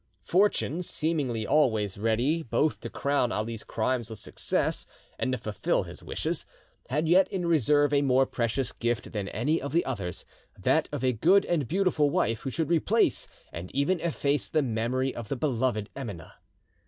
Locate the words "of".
9.61-9.73, 10.91-11.03, 15.13-15.27